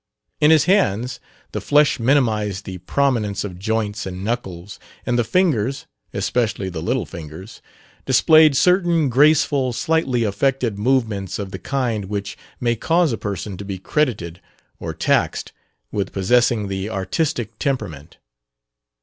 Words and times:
In 0.39 0.49
his 0.49 0.65
hands 0.65 1.19
the 1.51 1.61
flesh 1.61 1.99
minimized 1.99 2.65
the 2.65 2.79
prominence 2.79 3.43
of 3.43 3.59
joints 3.59 4.07
and 4.07 4.23
knuckles, 4.23 4.79
and 5.05 5.15
the 5.15 5.23
fingers 5.23 5.85
(especially 6.11 6.69
the 6.69 6.81
little 6.81 7.05
fingers) 7.05 7.61
displayed 8.07 8.57
certain 8.57 9.09
graceful, 9.09 9.73
slightly 9.73 10.23
affected 10.23 10.79
movements 10.79 11.37
of 11.37 11.51
the 11.51 11.59
kind 11.59 12.05
which 12.05 12.35
may 12.59 12.75
cause 12.75 13.13
a 13.13 13.17
person 13.19 13.57
to 13.57 13.63
be 13.63 13.77
credited 13.77 14.41
or 14.79 14.91
taxed 14.95 15.51
with 15.91 16.11
possessing 16.11 16.67
the 16.67 16.89
"artistic 16.89 17.59
temperament." 17.59 18.17